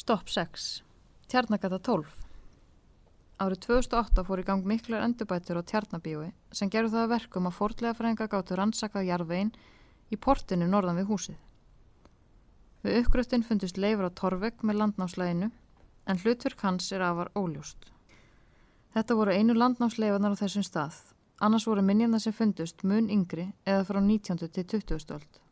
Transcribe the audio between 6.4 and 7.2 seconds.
sem gerur það að